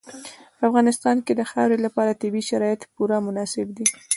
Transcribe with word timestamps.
په 0.57 0.63
افغانستان 0.69 1.17
کې 1.25 1.33
د 1.35 1.41
خاورې 1.51 1.77
لپاره 1.85 2.17
طبیعي 2.21 2.43
شرایط 2.49 2.81
پوره 2.93 3.17
مناسب 3.27 3.67
دي. 3.77 3.85